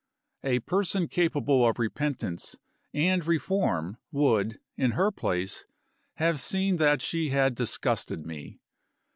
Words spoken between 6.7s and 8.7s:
that she had disgusted me.